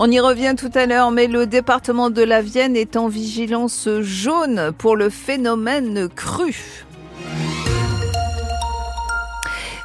[0.00, 3.88] On y revient tout à l'heure, mais le département de la Vienne est en vigilance
[4.00, 6.84] jaune pour le phénomène cru.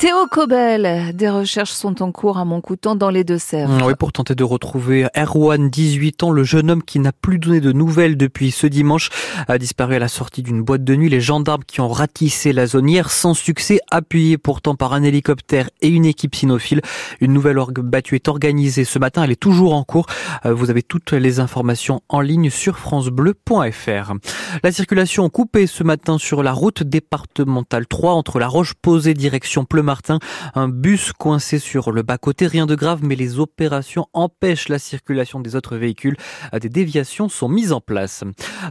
[0.00, 3.86] Théo Cobel, des recherches sont en cours à Montcoutan dans les Deux-Sèvres.
[3.86, 7.60] Oui, pour tenter de retrouver Erwan, 18 ans, le jeune homme qui n'a plus donné
[7.60, 9.10] de nouvelles depuis ce dimanche,
[9.46, 11.10] a disparu à la sortie d'une boîte de nuit.
[11.10, 15.68] Les gendarmes qui ont ratissé la zone hier sans succès, appuyés pourtant par un hélicoptère
[15.82, 16.80] et une équipe cynophile.
[17.20, 20.06] Une nouvelle orgue battue est organisée ce matin, elle est toujours en cours.
[20.46, 24.14] Euh, vous avez toutes les informations en ligne sur francebleu.fr.
[24.62, 29.89] La circulation coupée ce matin sur la route départementale 3 entre la Roche-Posée direction Pleumarin
[29.90, 30.20] Martin.
[30.54, 35.40] Un bus coincé sur le bas-côté, rien de grave, mais les opérations empêchent la circulation
[35.40, 36.16] des autres véhicules.
[36.60, 38.22] Des déviations sont mises en place.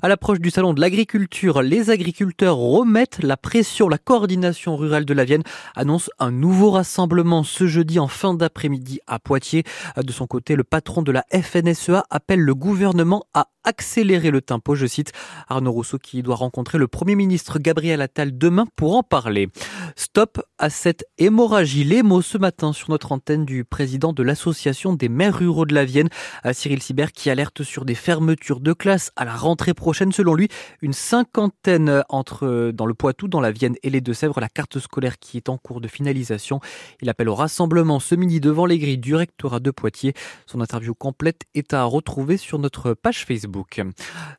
[0.02, 3.90] À l'approche du salon de l'agriculture, les agriculteurs remettent la pression.
[3.90, 5.44] La coordination rurale de la Vienne
[5.76, 9.66] annonce un nouveau rassemblement ce jeudi en fin d'après-midi à Poitiers.
[10.02, 14.73] De son côté, le patron de la FNSEA appelle le gouvernement à accélérer le tempo,
[14.75, 15.12] je cite
[15.47, 19.50] Arnaud Rousseau qui doit rencontrer le Premier ministre Gabriel Attal demain pour en parler.
[19.95, 21.84] Stop à cette hémorragie.
[21.84, 25.75] Les mots ce matin sur notre antenne du président de l'association des maires ruraux de
[25.75, 26.09] la Vienne,
[26.53, 30.14] Cyril Sibert, qui alerte sur des fermetures de classes à la rentrée prochaine.
[30.14, 30.47] Selon lui,
[30.81, 35.20] une cinquantaine entre dans le Poitou, dans la Vienne et les Deux-Sèvres, la carte scolaire
[35.20, 36.62] qui est en cours de finalisation.
[37.02, 40.14] Il appelle au rassemblement ce midi devant les grilles du rectorat de Poitiers.
[40.47, 43.81] Son interview complète est à retrouver sur notre page Facebook.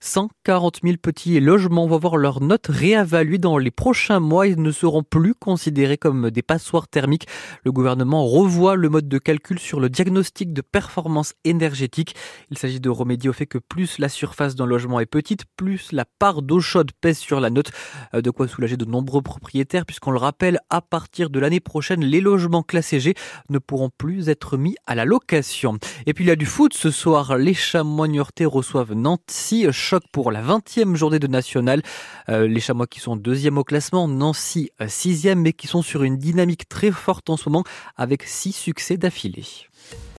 [0.01, 4.47] 140 000 petits logements vont voir leur note réévaluée dans les prochains mois.
[4.47, 7.27] Ils ne seront plus considérés comme des passoires thermiques.
[7.65, 12.15] Le gouvernement revoit le mode de calcul sur le diagnostic de performance énergétique.
[12.51, 15.91] Il s'agit de remédier au fait que plus la surface d'un logement est petite, plus
[15.91, 17.73] la part d'eau chaude pèse sur la note.
[18.15, 22.05] Euh, de quoi soulager de nombreux propriétaires, puisqu'on le rappelle, à partir de l'année prochaine,
[22.05, 23.15] les logements classés G
[23.49, 25.77] ne pourront plus être mis à la location.
[26.07, 27.37] Et puis il y a du foot ce soir.
[27.37, 29.67] Les Chamois Niortais reçoivent Nancy.
[29.73, 31.83] Choc pour la 20e journée de nationale.
[32.29, 36.05] Euh, les Chamois qui sont deuxième au classement, Nancy euh, sixième, mais qui sont sur
[36.05, 37.65] une dynamique très forte en ce moment
[37.97, 39.47] avec six succès d'affilée.